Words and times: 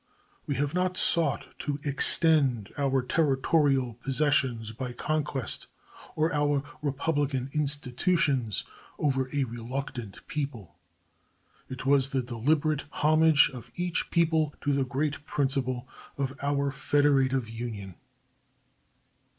We 0.47 0.55
have 0.55 0.73
not 0.73 0.97
sought 0.97 1.49
to 1.59 1.77
extend 1.83 2.73
our 2.75 3.03
territorial 3.03 3.93
possessions 4.03 4.71
by 4.71 4.93
conquest, 4.93 5.67
or 6.15 6.33
our 6.33 6.63
republican 6.81 7.51
institutions 7.53 8.63
over 8.97 9.29
a 9.31 9.43
reluctant 9.43 10.25
people. 10.25 10.75
It 11.69 11.85
was 11.85 12.09
the 12.09 12.23
deliberate 12.23 12.85
homage 12.89 13.51
of 13.53 13.69
each 13.75 14.09
people 14.09 14.55
to 14.61 14.73
the 14.73 14.85
great 14.85 15.23
principle 15.27 15.87
of 16.17 16.33
our 16.41 16.71
federative 16.71 17.47
union. 17.47 17.93